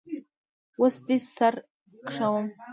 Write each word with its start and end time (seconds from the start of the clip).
وس 0.81 0.95
دي 1.07 1.17
سره 1.35 1.61
کشوم 2.05 2.45